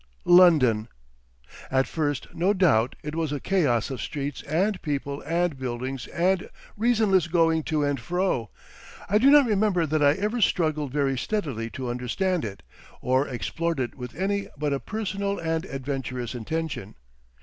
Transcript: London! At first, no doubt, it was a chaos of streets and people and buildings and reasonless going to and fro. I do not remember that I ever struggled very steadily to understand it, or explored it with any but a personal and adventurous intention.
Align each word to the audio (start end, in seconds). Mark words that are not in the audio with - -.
London! 0.25 0.87
At 1.69 1.85
first, 1.85 2.33
no 2.33 2.53
doubt, 2.53 2.95
it 3.03 3.13
was 3.15 3.31
a 3.31 3.39
chaos 3.39 3.91
of 3.91 4.01
streets 4.01 4.41
and 4.41 4.81
people 4.81 5.21
and 5.27 5.55
buildings 5.59 6.07
and 6.07 6.49
reasonless 6.75 7.27
going 7.27 7.61
to 7.65 7.83
and 7.83 7.99
fro. 7.99 8.49
I 9.07 9.19
do 9.19 9.29
not 9.29 9.45
remember 9.45 9.85
that 9.85 10.01
I 10.01 10.13
ever 10.13 10.41
struggled 10.41 10.91
very 10.91 11.19
steadily 11.19 11.69
to 11.73 11.87
understand 11.91 12.43
it, 12.43 12.63
or 12.99 13.27
explored 13.27 13.79
it 13.79 13.93
with 13.93 14.15
any 14.15 14.47
but 14.57 14.73
a 14.73 14.79
personal 14.79 15.37
and 15.37 15.65
adventurous 15.65 16.33
intention. 16.33 16.95